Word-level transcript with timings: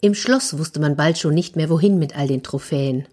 Im 0.00 0.14
Schloss 0.14 0.58
wusste 0.58 0.80
man 0.80 0.96
bald 0.96 1.18
schon 1.18 1.34
nicht 1.34 1.56
mehr 1.56 1.70
wohin 1.70 1.98
mit 1.98 2.16
all 2.16 2.28
den 2.28 2.42
Trophäen. 2.42 3.06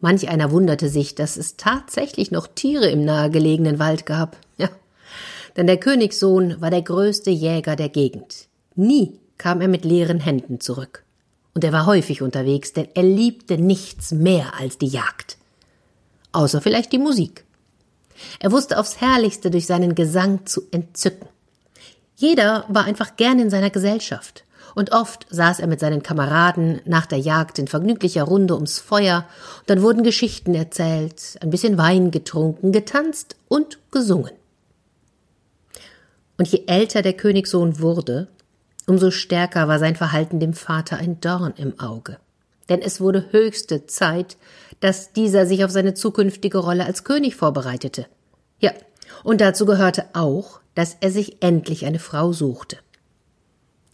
Manch 0.00 0.28
einer 0.28 0.50
wunderte 0.50 0.88
sich, 0.88 1.14
dass 1.14 1.36
es 1.36 1.56
tatsächlich 1.56 2.30
noch 2.30 2.46
Tiere 2.46 2.88
im 2.88 3.04
nahegelegenen 3.04 3.78
Wald 3.78 4.06
gab. 4.06 4.36
Ja, 4.58 4.68
denn 5.56 5.66
der 5.66 5.78
Königssohn 5.78 6.60
war 6.60 6.70
der 6.70 6.82
größte 6.82 7.30
Jäger 7.30 7.76
der 7.76 7.88
Gegend. 7.88 8.48
Nie 8.74 9.18
kam 9.38 9.60
er 9.60 9.68
mit 9.68 9.84
leeren 9.84 10.20
Händen 10.20 10.60
zurück. 10.60 11.04
Und 11.54 11.62
er 11.64 11.72
war 11.72 11.86
häufig 11.86 12.22
unterwegs, 12.22 12.72
denn 12.72 12.88
er 12.94 13.04
liebte 13.04 13.58
nichts 13.58 14.10
mehr 14.10 14.58
als 14.58 14.78
die 14.78 14.88
Jagd. 14.88 15.38
Außer 16.32 16.60
vielleicht 16.60 16.92
die 16.92 16.98
Musik. 16.98 17.44
Er 18.40 18.50
wusste 18.50 18.78
aufs 18.78 19.00
Herrlichste 19.00 19.50
durch 19.50 19.66
seinen 19.66 19.94
Gesang 19.94 20.46
zu 20.46 20.62
entzücken. 20.72 21.28
Jeder 22.16 22.64
war 22.68 22.84
einfach 22.84 23.16
gern 23.16 23.38
in 23.38 23.50
seiner 23.50 23.70
Gesellschaft. 23.70 24.44
Und 24.74 24.92
oft 24.92 25.26
saß 25.30 25.60
er 25.60 25.66
mit 25.66 25.80
seinen 25.80 26.02
Kameraden 26.02 26.80
nach 26.84 27.06
der 27.06 27.18
Jagd 27.18 27.58
in 27.58 27.68
vergnüglicher 27.68 28.24
Runde 28.24 28.54
ums 28.54 28.78
Feuer, 28.78 29.26
und 29.60 29.70
dann 29.70 29.82
wurden 29.82 30.02
Geschichten 30.02 30.54
erzählt, 30.54 31.38
ein 31.40 31.50
bisschen 31.50 31.78
Wein 31.78 32.10
getrunken, 32.10 32.72
getanzt 32.72 33.36
und 33.48 33.78
gesungen. 33.92 34.32
Und 36.36 36.48
je 36.48 36.64
älter 36.66 37.02
der 37.02 37.12
Königssohn 37.12 37.80
wurde, 37.80 38.28
umso 38.86 39.10
stärker 39.10 39.68
war 39.68 39.78
sein 39.78 39.96
Verhalten 39.96 40.40
dem 40.40 40.54
Vater 40.54 40.96
ein 40.96 41.20
Dorn 41.20 41.54
im 41.56 41.78
Auge. 41.78 42.18
Denn 42.68 42.82
es 42.82 43.00
wurde 43.00 43.26
höchste 43.30 43.86
Zeit, 43.86 44.36
dass 44.80 45.12
dieser 45.12 45.46
sich 45.46 45.64
auf 45.64 45.70
seine 45.70 45.94
zukünftige 45.94 46.58
Rolle 46.58 46.84
als 46.84 47.04
König 47.04 47.36
vorbereitete. 47.36 48.06
Ja, 48.58 48.72
und 49.22 49.40
dazu 49.40 49.66
gehörte 49.66 50.06
auch, 50.14 50.60
dass 50.74 50.96
er 51.00 51.10
sich 51.10 51.42
endlich 51.42 51.86
eine 51.86 51.98
Frau 51.98 52.32
suchte. 52.32 52.78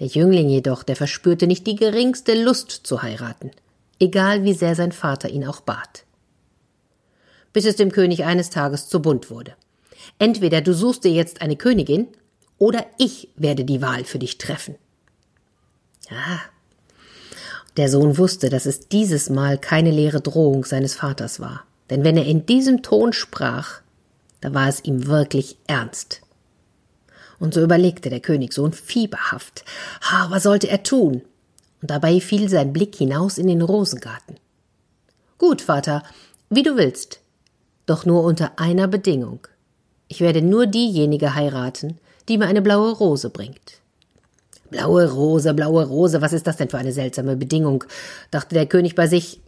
Der 0.01 0.07
Jüngling 0.07 0.49
jedoch, 0.49 0.83
der 0.83 0.97
verspürte 0.97 1.47
nicht 1.47 1.67
die 1.67 1.77
geringste 1.77 2.43
Lust 2.43 2.71
zu 2.71 3.03
heiraten, 3.03 3.51
egal 3.99 4.45
wie 4.45 4.55
sehr 4.55 4.75
sein 4.75 4.93
Vater 4.93 5.29
ihn 5.29 5.47
auch 5.47 5.61
bat. 5.61 6.05
Bis 7.53 7.67
es 7.67 7.77
dem 7.77 7.93
König 7.93 8.25
eines 8.25 8.49
Tages 8.49 8.89
zu 8.89 9.03
bunt 9.03 9.31
wurde. 9.31 9.55
Entweder 10.19 10.63
du 10.63 10.73
suchst 10.73 11.05
dir 11.05 11.13
jetzt 11.13 11.43
eine 11.43 11.57
Königin, 11.57 12.09
oder 12.57 12.85
ich 12.99 13.29
werde 13.37 13.65
die 13.65 13.81
Wahl 13.81 14.05
für 14.05 14.19
dich 14.19 14.37
treffen. 14.37 14.75
Ja. 16.11 16.41
Der 17.77 17.89
Sohn 17.89 18.19
wusste, 18.19 18.51
dass 18.51 18.67
es 18.67 18.89
dieses 18.89 19.31
Mal 19.31 19.57
keine 19.57 19.91
leere 19.91 20.21
Drohung 20.21 20.65
seines 20.65 20.95
Vaters 20.95 21.41
war, 21.41 21.65
denn 21.89 22.05
wenn 22.05 22.17
er 22.17 22.27
in 22.27 22.47
diesem 22.47 22.83
Ton 22.83 23.13
sprach, 23.13 23.81
da 24.41 24.53
war 24.53 24.69
es 24.69 24.85
ihm 24.85 25.07
wirklich 25.07 25.57
ernst. 25.67 26.21
Und 27.41 27.55
so 27.55 27.63
überlegte 27.63 28.11
der 28.11 28.21
Königssohn 28.21 28.73
fieberhaft. 28.73 29.65
Ha, 30.03 30.31
was 30.31 30.45
sollte 30.45 30.69
er 30.69 30.85
tun? 30.85 31.23
Und 31.83 31.91
dabei 31.91 32.21
fiel 32.21 32.49
sein 32.49 32.73
Blick 32.73 32.95
hinaus 32.95 33.39
in 33.39 33.49
den 33.49 33.63
Rosengarten. 33.63 34.37
Gut, 35.39 35.63
Vater, 35.63 36.05
wie 36.51 36.63
du 36.63 36.77
willst. 36.77 37.21
Doch 37.87 38.05
nur 38.05 38.23
unter 38.23 38.59
einer 38.59 38.87
Bedingung. 38.87 39.49
Ich 40.07 40.21
werde 40.21 40.43
nur 40.43 40.67
diejenige 40.67 41.35
heiraten, 41.35 41.99
die 42.29 42.37
mir 42.37 42.47
eine 42.47 42.63
blaue 42.63 42.93
Rose 42.93 43.31
bringt. 43.31 43.81
Blaue 44.71 45.11
Rose, 45.11 45.53
blaue 45.55 45.85
Rose, 45.85 46.21
was 46.21 46.33
ist 46.33 46.47
das 46.47 46.59
denn 46.59 46.69
für 46.69 46.79
eine 46.79 46.93
seltsame 46.93 47.37
Bedingung? 47.37 47.85
dachte 48.31 48.55
der 48.55 48.67
König 48.67 48.95
bei 48.95 49.07
sich. 49.07 49.41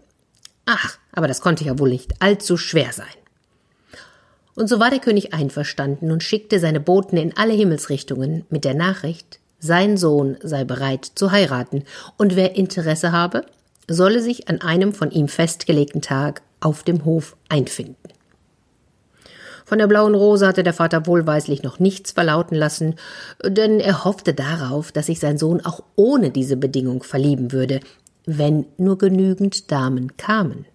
Ach, 0.64 0.96
aber 1.12 1.28
das 1.28 1.40
konnte 1.40 1.64
ja 1.64 1.78
wohl 1.78 1.90
nicht 1.90 2.20
allzu 2.20 2.56
schwer 2.56 2.92
sein. 2.92 3.06
Und 4.54 4.68
so 4.68 4.80
war 4.80 4.90
der 4.90 4.98
König 4.98 5.32
einverstanden 5.32 6.10
und 6.10 6.22
schickte 6.22 6.58
seine 6.58 6.80
Boten 6.80 7.16
in 7.16 7.36
alle 7.36 7.54
Himmelsrichtungen 7.54 8.44
mit 8.50 8.64
der 8.64 8.74
Nachricht, 8.74 9.40
sein 9.58 9.96
Sohn 9.96 10.36
sei 10.42 10.64
bereit 10.64 11.04
zu 11.14 11.30
heiraten, 11.30 11.84
und 12.18 12.36
wer 12.36 12.56
Interesse 12.56 13.12
habe, 13.12 13.46
solle 13.88 14.20
sich 14.20 14.48
an 14.48 14.60
einem 14.60 14.92
von 14.92 15.10
ihm 15.10 15.28
festgelegten 15.28 16.02
Tag 16.02 16.42
auf 16.60 16.82
dem 16.82 17.04
Hof 17.04 17.36
einfinden. 17.48 17.96
Von 19.64 19.78
der 19.78 19.86
blauen 19.86 20.14
Rose 20.14 20.46
hatte 20.46 20.62
der 20.62 20.74
Vater 20.74 21.06
wohlweislich 21.06 21.62
noch 21.62 21.78
nichts 21.78 22.12
verlauten 22.12 22.56
lassen, 22.56 22.96
denn 23.42 23.80
er 23.80 24.04
hoffte 24.04 24.34
darauf, 24.34 24.92
dass 24.92 25.06
sich 25.06 25.18
sein 25.18 25.38
Sohn 25.38 25.64
auch 25.64 25.82
ohne 25.96 26.30
diese 26.30 26.56
Bedingung 26.56 27.02
verlieben 27.02 27.52
würde, 27.52 27.80
wenn 28.26 28.66
nur 28.76 28.98
genügend 28.98 29.70
Damen 29.70 30.16
kamen. 30.16 30.66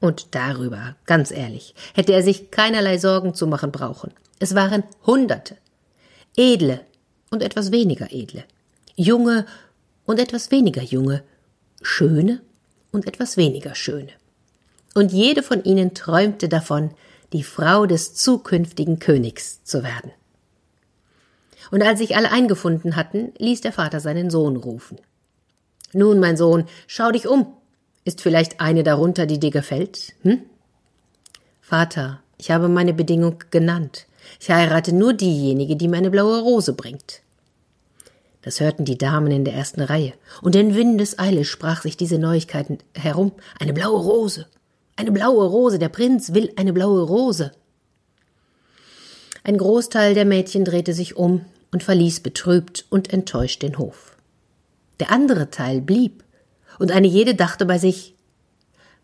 Und 0.00 0.34
darüber, 0.34 0.96
ganz 1.06 1.30
ehrlich, 1.30 1.74
hätte 1.94 2.12
er 2.12 2.22
sich 2.22 2.50
keinerlei 2.50 2.98
Sorgen 2.98 3.34
zu 3.34 3.46
machen 3.46 3.72
brauchen. 3.72 4.12
Es 4.38 4.54
waren 4.54 4.84
Hunderte. 5.06 5.56
Edle 6.36 6.80
und 7.30 7.42
etwas 7.42 7.72
weniger 7.72 8.12
edle. 8.12 8.44
Junge 8.94 9.46
und 10.04 10.20
etwas 10.20 10.50
weniger 10.50 10.82
junge. 10.82 11.24
Schöne 11.82 12.40
und 12.92 13.06
etwas 13.06 13.36
weniger 13.36 13.74
schöne. 13.74 14.12
Und 14.94 15.12
jede 15.12 15.42
von 15.42 15.64
ihnen 15.64 15.94
träumte 15.94 16.48
davon, 16.48 16.90
die 17.32 17.42
Frau 17.42 17.86
des 17.86 18.14
zukünftigen 18.14 18.98
Königs 18.98 19.62
zu 19.64 19.82
werden. 19.82 20.12
Und 21.70 21.82
als 21.82 21.98
sich 21.98 22.16
alle 22.16 22.30
eingefunden 22.30 22.96
hatten, 22.96 23.32
ließ 23.38 23.60
der 23.60 23.72
Vater 23.72 24.00
seinen 24.00 24.30
Sohn 24.30 24.56
rufen. 24.56 24.98
Nun, 25.92 26.20
mein 26.20 26.36
Sohn, 26.36 26.64
schau 26.86 27.10
dich 27.10 27.26
um, 27.26 27.54
ist 28.04 28.20
vielleicht 28.20 28.60
eine 28.60 28.82
darunter, 28.82 29.26
die 29.26 29.38
dir 29.38 29.50
gefällt? 29.50 30.14
Hm? 30.22 30.42
Vater, 31.60 32.20
ich 32.38 32.50
habe 32.50 32.68
meine 32.68 32.94
Bedingung 32.94 33.44
genannt. 33.50 34.06
Ich 34.40 34.50
heirate 34.50 34.94
nur 34.94 35.12
diejenige, 35.12 35.76
die 35.76 35.88
mir 35.88 35.98
eine 35.98 36.10
blaue 36.10 36.40
Rose 36.40 36.72
bringt. 36.72 37.22
Das 38.42 38.60
hörten 38.60 38.84
die 38.84 38.96
Damen 38.96 39.30
in 39.30 39.44
der 39.44 39.54
ersten 39.54 39.80
Reihe, 39.80 40.14
und 40.40 40.56
in 40.56 40.74
Windeseile 40.74 41.44
sprach 41.44 41.82
sich 41.82 41.96
diese 41.96 42.18
Neuigkeiten 42.18 42.78
herum. 42.94 43.32
Eine 43.58 43.72
blaue 43.72 44.00
Rose. 44.00 44.46
Eine 44.96 45.12
blaue 45.12 45.46
Rose. 45.46 45.78
Der 45.78 45.88
Prinz 45.88 46.32
will 46.32 46.52
eine 46.56 46.72
blaue 46.72 47.02
Rose. 47.02 47.52
Ein 49.44 49.58
Großteil 49.58 50.14
der 50.14 50.24
Mädchen 50.24 50.64
drehte 50.64 50.92
sich 50.92 51.16
um 51.16 51.44
und 51.72 51.82
verließ 51.82 52.20
betrübt 52.20 52.86
und 52.90 53.12
enttäuscht 53.12 53.62
den 53.62 53.78
Hof. 53.78 54.16
Der 55.00 55.10
andere 55.10 55.50
Teil 55.50 55.80
blieb 55.80 56.24
und 56.78 56.92
eine 56.92 57.06
jede 57.06 57.34
dachte 57.34 57.66
bei 57.66 57.78
sich, 57.78 58.14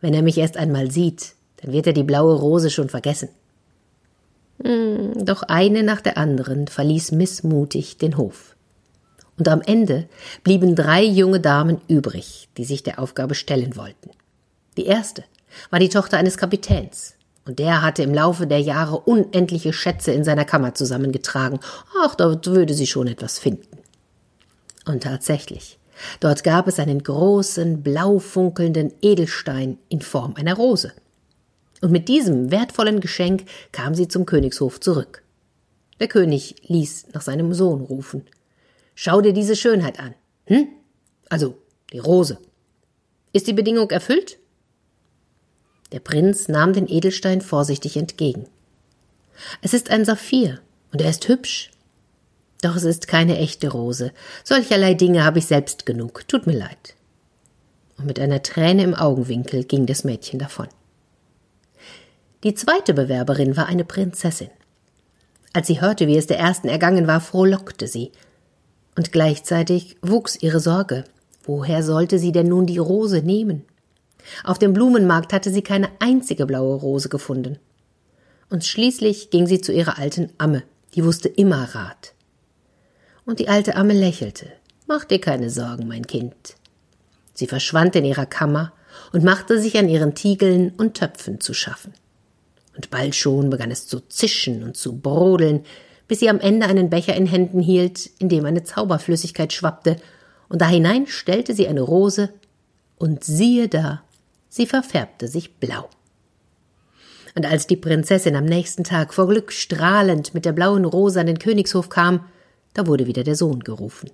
wenn 0.01 0.15
er 0.15 0.23
mich 0.23 0.39
erst 0.39 0.57
einmal 0.57 0.91
sieht, 0.91 1.35
dann 1.57 1.73
wird 1.73 1.87
er 1.87 1.93
die 1.93 2.03
blaue 2.03 2.35
Rose 2.35 2.71
schon 2.71 2.89
vergessen. 2.89 3.29
Doch 4.59 5.43
eine 5.43 5.83
nach 5.83 6.01
der 6.01 6.17
anderen 6.17 6.69
verließ 6.69 7.13
missmutig 7.13 7.99
den 7.99 8.17
Hof. 8.17 8.55
Und 9.37 9.49
am 9.49 9.63
Ende 9.63 10.09
blieben 10.45 10.77
drei 10.77 11.03
junge 11.03 11.41
Damen 11.41 11.81
übrig, 11.89 12.49
die 12.57 12.65
sich 12.65 12.83
der 12.83 13.01
Aufgabe 13.01 13.35
stellen 13.35 13.77
wollten. 13.77 14.11
Die 14.77 14.87
erste 14.87 15.25
war 15.71 15.81
die 15.81 15.89
Tochter 15.89 16.19
eines 16.19 16.37
Kapitäns, 16.37 17.15
und 17.47 17.59
der 17.59 17.83
hatte 17.83 18.03
im 18.03 18.15
Laufe 18.15 18.47
der 18.47 18.61
Jahre 18.61 18.99
unendliche 19.01 19.73
Schätze 19.73 20.13
in 20.13 20.25
seiner 20.25 20.45
Kammer 20.45 20.75
zusammengetragen. 20.75 21.61
Ach, 22.03 22.15
dort 22.15 22.47
würde 22.47 22.75
sie 22.75 22.87
schon 22.87 23.07
etwas 23.07 23.39
finden. 23.39 23.79
Und 24.87 25.03
tatsächlich, 25.03 25.79
Dort 26.21 26.45
gab 26.45 26.67
es 26.69 26.79
einen 26.79 27.03
großen, 27.03 27.83
blau 27.83 28.19
funkelnden 28.19 28.93
Edelstein 29.03 29.79
in 29.89 30.01
Form 30.01 30.35
einer 30.37 30.55
Rose. 30.55 30.93
Und 31.81 31.93
mit 31.93 32.09
diesem 32.09 32.51
wertvollen 32.51 33.01
Geschenk 33.01 33.45
kam 33.73 33.95
sie 33.95 34.09
zum 34.09 34.27
Königshof 34.27 34.81
zurück. 34.81 35.23
Der 36.01 36.09
König 36.09 36.57
ließ 36.67 37.09
nach 37.13 37.23
seinem 37.23 37.53
Sohn 37.55 37.81
rufen. 37.81 38.25
Schau 38.95 39.21
dir 39.21 39.33
diese 39.33 39.57
Schönheit 39.57 40.01
an. 40.01 40.15
Hm? 40.47 40.69
Also, 41.29 41.57
die 41.93 41.99
Rose. 41.99 42.39
Ist 43.33 43.47
die 43.47 43.53
Bedingung 43.53 43.91
erfüllt? 43.91 44.39
Der 45.93 46.01
Prinz 46.01 46.49
nahm 46.49 46.73
den 46.73 46.89
Edelstein 46.89 47.41
vorsichtig 47.41 47.97
entgegen. 47.97 48.47
Es 49.63 49.75
ist 49.75 49.91
ein 49.91 50.05
Saphir, 50.05 50.61
und 50.93 51.01
er 51.01 51.11
ist 51.11 51.29
hübsch, 51.29 51.71
doch 52.65 52.77
es 52.77 52.85
ist 52.85 53.09
keine 53.09 53.37
echte 53.37 53.69
Rose. 53.69 54.13
Solcherlei 54.43 54.95
Dinge 54.95 55.25
habe 55.25 55.39
ich 55.39 55.47
selbst 55.47 55.85
genug. 55.85 56.27
Tut 56.29 56.47
mir 56.47 56.57
leid. 56.57 56.95
Und 57.99 58.07
mit 58.07 58.19
einer 58.19 58.43
Träne 58.43 58.83
im 58.83 58.95
Augenwinkel 58.95 59.65
ging 59.65 59.87
das 59.87 60.05
Mädchen 60.05 60.39
davon. 60.39 60.69
Die 62.43 62.55
zweite 62.55 62.95
Bewerberin 62.95 63.57
war 63.57 63.67
eine 63.67 63.85
Prinzessin. 63.85 64.51
Als 65.53 65.67
sie 65.67 65.81
hörte, 65.81 66.07
wie 66.07 66.17
es 66.17 66.27
der 66.27 66.39
ersten 66.39 66.69
ergangen 66.69 67.07
war, 67.07 67.21
frohlockte 67.21 67.87
sie. 67.87 68.13
Und 68.97 69.13
gleichzeitig 69.13 69.97
wuchs 70.03 70.37
ihre 70.37 70.61
Sorge. 70.61 71.05
Woher 71.45 71.83
sollte 71.83 72.19
sie 72.19 72.33
denn 72.33 72.49
nun 72.49 72.67
die 72.67 72.79
Rose 72.79 73.23
nehmen? 73.23 73.65
Auf 74.43 74.59
dem 74.59 74.73
Blumenmarkt 74.73 75.33
hatte 75.33 75.53
sie 75.53 75.63
keine 75.63 75.89
einzige 76.01 76.47
blaue 76.47 76.77
Rose 76.77 77.09
gefunden. 77.11 77.59
Und 78.49 78.65
schließlich 78.65 79.31
ging 79.31 79.47
sie 79.47 79.61
zu 79.61 79.73
ihrer 79.73 79.99
alten 79.99 80.33
Amme, 80.39 80.63
die 80.95 81.05
wusste 81.05 81.29
immer 81.29 81.75
Rat 81.75 82.14
und 83.27 83.39
die 83.39 83.49
alte 83.49 83.77
Amme 83.77 83.95
lächelte. 83.95 84.53
Mach 84.87 85.05
dir 85.05 85.21
keine 85.21 85.51
Sorgen, 85.51 85.89
mein 85.89 86.07
Kind. 86.07 86.57
Sie 87.33 87.47
verschwand 87.47 87.97
in 87.97 88.05
ihrer 88.05 88.27
Kammer 88.27 88.73
und 89.13 89.25
machte 89.25 89.61
sich 89.61 89.77
an 89.77 89.89
ihren 89.89 90.15
Tiegeln 90.15 90.73
und 90.77 90.95
Töpfen 90.95 91.41
zu 91.41 91.55
schaffen. 91.55 91.93
Und 92.77 92.91
bald 92.91 93.15
schon 93.15 93.51
begann 93.51 93.71
es 93.71 93.87
zu 93.87 94.01
zischen 94.01 94.63
und 94.63 94.77
zu 94.77 94.97
brodeln, 94.99 95.65
bis 96.09 96.21
sie 96.21 96.29
am 96.29 96.41
Ende 96.41 96.67
einen 96.67 96.91
Becher 96.91 97.15
in 97.15 97.27
Händen 97.27 97.61
hielt, 97.61 98.11
in 98.19 98.29
dem 98.29 98.45
eine 98.45 98.65
Zauberflüssigkeit 98.65 99.53
schwappte, 99.53 99.97
und 100.49 100.61
da 100.61 100.69
hinein 100.69 101.07
stellte 101.07 101.55
sie 101.55 101.67
eine 101.67 101.81
Rose, 101.81 102.31
und 102.97 103.25
siehe 103.25 103.69
da, 103.69 104.03
sie 104.49 104.67
verfärbte 104.67 105.29
sich 105.29 105.57
blau. 105.57 105.89
Und 107.35 107.47
als 107.47 107.67
die 107.67 107.77
Prinzessin 107.77 108.37
am 108.37 108.45
nächsten 108.45 108.85
Tag 108.85 109.13
vor 109.15 109.27
Glück 109.27 109.51
strahlend 109.51 110.35
mit 110.35 110.45
der 110.45 110.53
blauen 110.53 110.85
Rose 110.85 111.19
an 111.19 111.27
den 111.27 111.39
Königshof 111.39 111.89
kam, 111.89 112.27
da 112.75 112.87
wurde 112.87 113.07
wieder 113.07 113.25
der 113.25 113.37
Sohn 113.37 113.61
gerufen. 113.61 114.11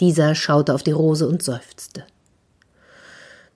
Dieser 0.00 0.34
schaute 0.34 0.74
auf 0.74 0.82
die 0.82 0.92
Rose 0.92 1.28
und 1.28 1.42
seufzte. 1.42 2.04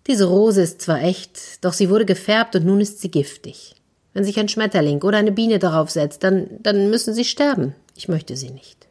Diese 0.07 0.25
Rose 0.25 0.62
ist 0.62 0.83
zwar 0.83 1.03
echt, 1.03 1.65
doch 1.65 1.73
sie 1.73 1.91
wurde 1.91 2.07
gefärbt 2.07 2.57
und 2.57 2.65
nun 2.65 2.81
ist 2.81 3.01
sie 3.01 3.11
giftig. 3.11 3.77
Wenn 4.12 4.25
sich 4.25 4.39
ein 4.39 4.49
Schmetterling 4.49 5.03
oder 5.03 5.19
eine 5.19 5.33
Biene 5.33 5.59
darauf 5.59 5.91
setzt, 5.91 6.25
dann, 6.25 6.49
dann 6.61 6.91
müssen 6.91 7.15
sie 7.15 7.25
sterben. 7.25 7.75
Ich 7.95 8.09
möchte 8.09 8.37
sie 8.37 8.51
nicht. 8.51 8.89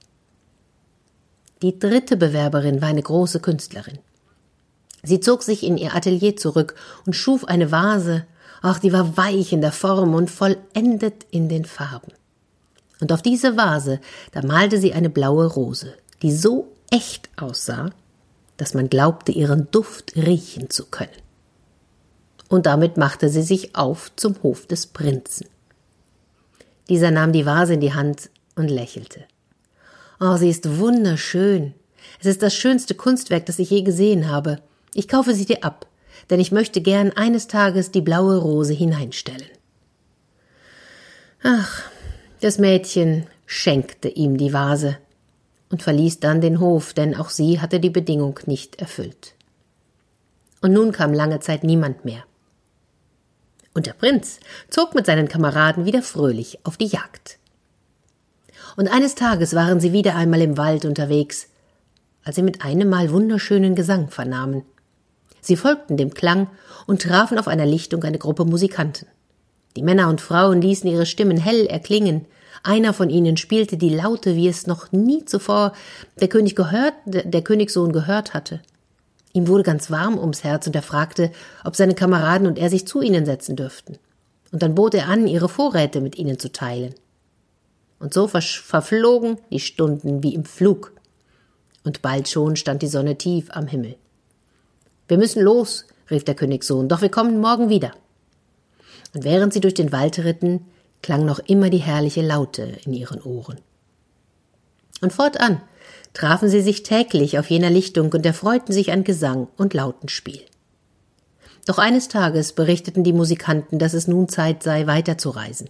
Die 1.61 1.77
dritte 1.77 2.15
Bewerberin 2.15 2.81
war 2.81 2.87
eine 2.87 3.01
große 3.01 3.41
Künstlerin. 3.41 3.99
Sie 5.03 5.19
zog 5.19 5.43
sich 5.43 5.63
in 5.63 5.77
ihr 5.77 5.95
Atelier 5.95 6.37
zurück 6.37 6.75
und 7.05 7.13
schuf 7.13 7.43
eine 7.45 7.71
Vase, 7.71 8.25
ach, 8.61 8.79
die 8.79 8.93
war 8.93 9.17
weich 9.17 9.51
in 9.51 9.61
der 9.61 9.71
Form 9.71 10.13
und 10.13 10.29
vollendet 10.29 11.25
in 11.31 11.49
den 11.49 11.65
Farben. 11.65 12.13
Und 13.01 13.11
auf 13.11 13.21
diese 13.21 13.57
Vase, 13.57 13.99
da 14.31 14.45
malte 14.45 14.79
sie 14.79 14.93
eine 14.93 15.09
blaue 15.09 15.45
Rose, 15.45 15.93
die 16.21 16.31
so 16.31 16.71
echt 16.91 17.29
aussah, 17.37 17.91
dass 18.57 18.73
man 18.73 18.89
glaubte, 18.89 19.31
ihren 19.31 19.71
Duft 19.71 20.15
riechen 20.15 20.69
zu 20.69 20.85
können. 20.85 21.09
Und 22.49 22.65
damit 22.65 22.97
machte 22.97 23.29
sie 23.29 23.43
sich 23.43 23.75
auf 23.75 24.11
zum 24.15 24.35
Hof 24.43 24.67
des 24.67 24.87
Prinzen. 24.87 25.47
Dieser 26.89 27.11
nahm 27.11 27.31
die 27.31 27.45
Vase 27.45 27.75
in 27.75 27.81
die 27.81 27.93
Hand 27.93 28.29
und 28.55 28.67
lächelte. 28.67 29.23
Oh, 30.19 30.35
sie 30.35 30.49
ist 30.49 30.77
wunderschön. 30.77 31.73
Es 32.19 32.25
ist 32.25 32.41
das 32.41 32.53
schönste 32.53 32.95
Kunstwerk, 32.95 33.45
das 33.45 33.59
ich 33.59 33.69
je 33.69 33.83
gesehen 33.83 34.29
habe. 34.29 34.59
Ich 34.93 35.07
kaufe 35.07 35.33
sie 35.33 35.45
dir 35.45 35.63
ab, 35.63 35.85
denn 36.29 36.39
ich 36.39 36.51
möchte 36.51 36.81
gern 36.81 37.11
eines 37.11 37.47
Tages 37.47 37.91
die 37.91 38.01
blaue 38.01 38.37
Rose 38.37 38.73
hineinstellen. 38.73 39.47
Ach, 41.43 41.83
das 42.41 42.57
Mädchen 42.57 43.27
schenkte 43.45 44.07
ihm 44.07 44.37
die 44.37 44.53
Vase 44.53 44.97
und 45.69 45.83
verließ 45.83 46.19
dann 46.19 46.41
den 46.41 46.59
Hof, 46.59 46.93
denn 46.93 47.15
auch 47.15 47.29
sie 47.29 47.59
hatte 47.59 47.79
die 47.79 47.89
Bedingung 47.89 48.39
nicht 48.45 48.79
erfüllt. 48.81 49.33
Und 50.61 50.73
nun 50.73 50.91
kam 50.91 51.13
lange 51.13 51.39
Zeit 51.39 51.63
niemand 51.63 52.05
mehr. 52.05 52.23
Und 53.73 53.85
der 53.85 53.93
Prinz 53.93 54.39
zog 54.69 54.95
mit 54.95 55.05
seinen 55.05 55.27
Kameraden 55.27 55.85
wieder 55.85 56.01
fröhlich 56.01 56.59
auf 56.63 56.77
die 56.77 56.87
Jagd. 56.87 57.37
Und 58.75 58.87
eines 58.87 59.15
Tages 59.15 59.53
waren 59.53 59.79
sie 59.79 59.93
wieder 59.93 60.15
einmal 60.15 60.41
im 60.41 60.57
Wald 60.57 60.85
unterwegs, 60.85 61.47
als 62.23 62.35
sie 62.35 62.43
mit 62.43 62.63
einem 62.63 62.89
Mal 62.89 63.11
wunderschönen 63.11 63.75
Gesang 63.75 64.09
vernahmen. 64.09 64.63
Sie 65.41 65.55
folgten 65.55 65.97
dem 65.97 66.13
Klang 66.13 66.47
und 66.87 67.01
trafen 67.01 67.39
auf 67.39 67.47
einer 67.47 67.65
Lichtung 67.65 68.03
eine 68.03 68.17
Gruppe 68.17 68.45
Musikanten. 68.45 69.07
Die 69.75 69.83
Männer 69.83 70.09
und 70.09 70.21
Frauen 70.21 70.61
ließen 70.61 70.89
ihre 70.89 71.05
Stimmen 71.05 71.37
hell 71.37 71.65
erklingen, 71.65 72.25
einer 72.63 72.93
von 72.93 73.09
ihnen 73.09 73.37
spielte 73.37 73.77
die 73.77 73.89
Laute, 73.89 74.35
wie 74.35 74.47
es 74.47 74.67
noch 74.67 74.91
nie 74.91 75.25
zuvor 75.25 75.73
der 76.19 76.27
König 76.27 76.55
gehört, 76.55 76.93
der 77.05 77.41
Königssohn 77.41 77.93
gehört 77.93 78.33
hatte. 78.33 78.61
Ihm 79.31 79.47
wurde 79.47 79.63
ganz 79.63 79.91
warm 79.91 80.17
ums 80.17 80.43
Herz 80.43 80.67
und 80.67 80.75
er 80.75 80.81
fragte, 80.81 81.31
ob 81.63 81.75
seine 81.75 81.95
Kameraden 81.95 82.47
und 82.47 82.57
er 82.57 82.69
sich 82.69 82.87
zu 82.87 83.01
ihnen 83.01 83.25
setzen 83.25 83.55
dürften. 83.55 83.97
Und 84.51 84.63
dann 84.63 84.75
bot 84.75 84.95
er 84.95 85.07
an, 85.07 85.27
ihre 85.27 85.47
Vorräte 85.47 86.01
mit 86.01 86.17
ihnen 86.17 86.39
zu 86.39 86.51
teilen. 86.51 86.95
Und 87.99 88.13
so 88.13 88.27
verflogen 88.27 89.37
die 89.51 89.59
Stunden 89.59 90.23
wie 90.23 90.33
im 90.33 90.45
Flug. 90.45 90.93
Und 91.83 92.01
bald 92.01 92.27
schon 92.27 92.55
stand 92.55 92.81
die 92.81 92.87
Sonne 92.87 93.17
tief 93.17 93.49
am 93.51 93.67
Himmel. 93.67 93.95
Wir 95.07 95.17
müssen 95.17 95.43
los, 95.43 95.85
rief 96.09 96.23
der 96.23 96.35
Königssohn, 96.35 96.89
doch 96.89 97.01
wir 97.01 97.09
kommen 97.09 97.39
morgen 97.39 97.69
wieder. 97.69 97.93
Und 99.13 99.23
während 99.23 99.53
sie 99.53 99.61
durch 99.61 99.73
den 99.73 99.91
Wald 99.91 100.19
ritten, 100.19 100.65
klang 101.01 101.25
noch 101.25 101.39
immer 101.39 101.69
die 101.69 101.77
herrliche 101.77 102.21
Laute 102.21 102.77
in 102.85 102.93
ihren 102.93 103.21
Ohren. 103.21 103.59
Und 105.01 105.13
fortan 105.13 105.61
trafen 106.13 106.49
sie 106.49 106.61
sich 106.61 106.83
täglich 106.83 107.39
auf 107.39 107.49
jener 107.49 107.69
Lichtung 107.69 108.11
und 108.11 108.25
erfreuten 108.25 108.73
sich 108.73 108.91
an 108.91 109.03
Gesang 109.03 109.47
und 109.57 109.73
Lautenspiel. 109.73 110.41
Doch 111.65 111.77
eines 111.77 112.07
Tages 112.07 112.53
berichteten 112.53 113.03
die 113.03 113.13
Musikanten, 113.13 113.79
dass 113.79 113.93
es 113.93 114.07
nun 114.07 114.27
Zeit 114.27 114.63
sei, 114.63 114.87
weiterzureisen. 114.87 115.69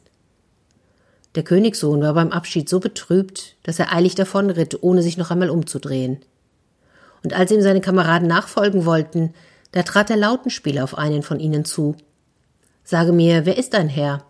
Der 1.35 1.43
Königssohn 1.43 2.01
war 2.01 2.13
beim 2.13 2.31
Abschied 2.31 2.69
so 2.69 2.79
betrübt, 2.79 3.57
dass 3.63 3.79
er 3.79 3.93
eilig 3.93 4.15
davonritt, 4.15 4.81
ohne 4.81 5.03
sich 5.03 5.17
noch 5.17 5.29
einmal 5.29 5.49
umzudrehen. 5.49 6.19
Und 7.23 7.33
als 7.33 7.51
ihm 7.51 7.61
seine 7.61 7.81
Kameraden 7.81 8.27
nachfolgen 8.27 8.85
wollten, 8.85 9.33
da 9.71 9.83
trat 9.83 10.09
der 10.09 10.17
Lautenspieler 10.17 10.83
auf 10.83 10.97
einen 10.97 11.21
von 11.21 11.39
ihnen 11.39 11.65
zu. 11.65 11.95
Sage 12.89 13.11
mir, 13.11 13.45
wer 13.45 13.55
ist 13.55 13.75
dein 13.75 13.87
Herr? 13.87 14.23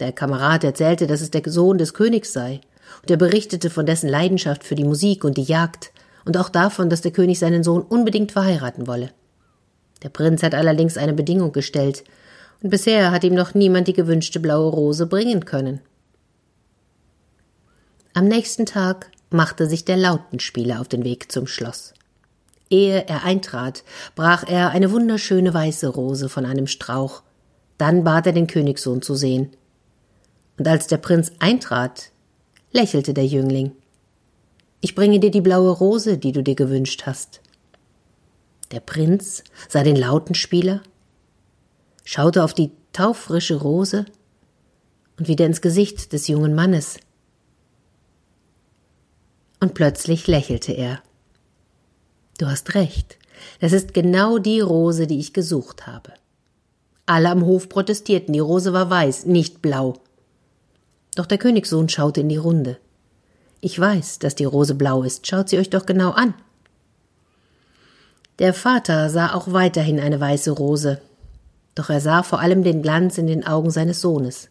Der 0.00 0.12
Kamerad 0.12 0.64
erzählte, 0.64 1.06
dass 1.06 1.22
es 1.22 1.30
der 1.30 1.40
Sohn 1.46 1.78
des 1.78 1.94
Königs 1.94 2.34
sei, 2.34 2.60
und 3.00 3.10
er 3.10 3.16
berichtete 3.16 3.70
von 3.70 3.86
dessen 3.86 4.10
Leidenschaft 4.10 4.64
für 4.64 4.74
die 4.74 4.84
Musik 4.84 5.24
und 5.24 5.38
die 5.38 5.44
Jagd 5.44 5.90
und 6.26 6.36
auch 6.36 6.50
davon, 6.50 6.90
dass 6.90 7.00
der 7.00 7.10
König 7.10 7.38
seinen 7.38 7.64
Sohn 7.64 7.80
unbedingt 7.80 8.32
verheiraten 8.32 8.86
wolle. 8.86 9.12
Der 10.02 10.10
Prinz 10.10 10.42
hat 10.42 10.54
allerdings 10.54 10.98
eine 10.98 11.14
Bedingung 11.14 11.52
gestellt, 11.52 12.04
und 12.62 12.68
bisher 12.68 13.12
hat 13.12 13.24
ihm 13.24 13.32
noch 13.32 13.54
niemand 13.54 13.88
die 13.88 13.94
gewünschte 13.94 14.40
blaue 14.40 14.70
Rose 14.70 15.06
bringen 15.06 15.46
können. 15.46 15.80
Am 18.12 18.28
nächsten 18.28 18.66
Tag 18.66 19.10
machte 19.30 19.66
sich 19.66 19.86
der 19.86 19.96
Lautenspieler 19.96 20.82
auf 20.82 20.88
den 20.88 21.02
Weg 21.02 21.32
zum 21.32 21.46
Schloss. 21.46 21.94
Ehe 22.68 23.08
er 23.08 23.24
eintrat, 23.24 23.84
brach 24.16 24.44
er 24.46 24.68
eine 24.68 24.92
wunderschöne 24.92 25.54
weiße 25.54 25.88
Rose 25.88 26.28
von 26.28 26.44
einem 26.44 26.66
Strauch. 26.66 27.22
Dann 27.78 28.04
bat 28.04 28.26
er 28.26 28.32
den 28.32 28.48
Königssohn 28.48 29.02
zu 29.02 29.14
sehen. 29.14 29.50
Und 30.58 30.66
als 30.66 30.88
der 30.88 30.98
Prinz 30.98 31.32
eintrat, 31.38 32.10
lächelte 32.72 33.14
der 33.14 33.26
Jüngling. 33.26 33.72
Ich 34.80 34.94
bringe 34.94 35.20
dir 35.20 35.30
die 35.30 35.40
blaue 35.40 35.70
Rose, 35.70 36.18
die 36.18 36.32
du 36.32 36.42
dir 36.42 36.54
gewünscht 36.54 37.04
hast. 37.06 37.40
Der 38.70 38.80
Prinz 38.80 39.44
sah 39.68 39.82
den 39.82 39.96
Lautenspieler, 39.96 40.82
schaute 42.04 42.44
auf 42.44 42.52
die 42.52 42.70
taufrische 42.92 43.56
Rose 43.56 44.04
und 45.18 45.28
wieder 45.28 45.46
ins 45.46 45.60
Gesicht 45.60 46.12
des 46.12 46.28
jungen 46.28 46.54
Mannes. 46.54 46.98
Und 49.60 49.74
plötzlich 49.74 50.26
lächelte 50.26 50.72
er. 50.72 51.02
Du 52.38 52.46
hast 52.46 52.74
recht, 52.74 53.18
das 53.60 53.72
ist 53.72 53.94
genau 53.94 54.38
die 54.38 54.60
Rose, 54.60 55.06
die 55.06 55.18
ich 55.18 55.32
gesucht 55.32 55.86
habe. 55.86 56.12
Alle 57.08 57.30
am 57.30 57.46
Hof 57.46 57.70
protestierten, 57.70 58.34
die 58.34 58.38
Rose 58.38 58.74
war 58.74 58.90
weiß, 58.90 59.24
nicht 59.24 59.62
blau. 59.62 59.94
Doch 61.16 61.24
der 61.24 61.38
Königssohn 61.38 61.88
schaute 61.88 62.20
in 62.20 62.28
die 62.28 62.36
Runde. 62.36 62.76
Ich 63.62 63.80
weiß, 63.80 64.18
dass 64.18 64.34
die 64.34 64.44
Rose 64.44 64.74
blau 64.74 65.02
ist, 65.02 65.26
schaut 65.26 65.48
sie 65.48 65.58
euch 65.58 65.70
doch 65.70 65.86
genau 65.86 66.10
an. 66.10 66.34
Der 68.38 68.52
Vater 68.52 69.08
sah 69.08 69.32
auch 69.32 69.54
weiterhin 69.54 69.98
eine 69.98 70.20
weiße 70.20 70.50
Rose, 70.50 71.00
doch 71.74 71.88
er 71.88 72.02
sah 72.02 72.22
vor 72.22 72.40
allem 72.40 72.62
den 72.62 72.82
Glanz 72.82 73.16
in 73.16 73.26
den 73.26 73.46
Augen 73.46 73.70
seines 73.70 74.02
Sohnes 74.02 74.50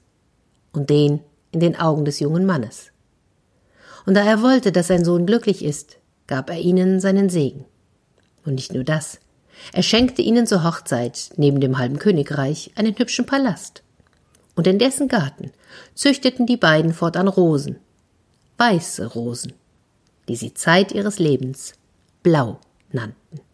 und 0.73 0.89
den 0.89 1.19
in 1.51 1.59
den 1.59 1.79
Augen 1.79 2.05
des 2.05 2.19
jungen 2.19 2.47
Mannes. 2.47 2.91
Und 4.07 4.15
da 4.15 4.23
er 4.23 4.41
wollte, 4.41 4.71
dass 4.71 4.87
sein 4.87 5.05
Sohn 5.05 5.27
glücklich 5.27 5.63
ist, 5.63 5.97
gab 6.25 6.49
er 6.49 6.57
ihnen 6.57 7.01
seinen 7.01 7.29
Segen. 7.29 7.65
Und 8.45 8.55
nicht 8.55 8.73
nur 8.73 8.83
das, 8.83 9.19
er 9.73 9.83
schenkte 9.83 10.21
ihnen 10.21 10.47
zur 10.47 10.63
Hochzeit 10.63 11.29
neben 11.37 11.59
dem 11.59 11.77
halben 11.77 11.99
Königreich 11.99 12.71
einen 12.75 12.97
hübschen 12.97 13.25
Palast 13.25 13.83
und 14.55 14.67
in 14.67 14.79
dessen 14.79 15.07
Garten 15.07 15.51
züchteten 15.93 16.45
die 16.45 16.57
beiden 16.57 16.93
fortan 16.93 17.27
Rosen, 17.27 17.77
weiße 18.57 19.05
Rosen, 19.05 19.53
die 20.27 20.35
sie 20.35 20.53
Zeit 20.53 20.91
ihres 20.91 21.19
Lebens 21.19 21.73
blau 22.23 22.59
nannten. 22.91 23.46